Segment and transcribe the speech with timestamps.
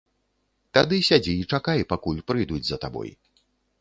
[0.77, 3.09] Тады сядзі і чакай, пакуль прыйдуць за табой.